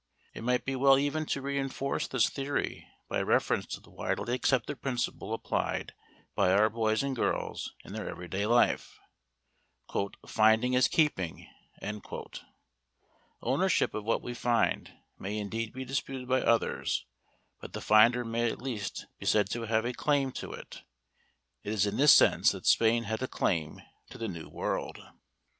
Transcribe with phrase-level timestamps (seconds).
[0.33, 4.81] It might be well even to reinforce this theory by reference to the widely accepted
[4.81, 5.93] principle applied
[6.33, 8.99] by our boys and girls in their everyday life,
[10.25, 11.47] "finding is keeping."
[13.43, 17.05] Ownership of what we find may indeed be disputed by others,
[17.59, 20.81] but the finder may at least be said to have a "claim" to it.
[21.61, 24.97] It is in this sense that Spain had a "claim" to the New World.